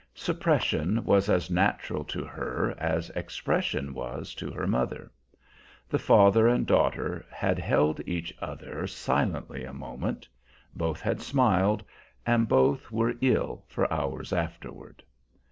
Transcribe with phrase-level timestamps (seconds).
[0.15, 5.11] Suppression was as natural to her as expression was to her mother.
[5.87, 10.27] The father and daughter had held each other silently a moment;
[10.75, 11.83] both had smiled,
[12.25, 15.03] and both were ill for hours afterward.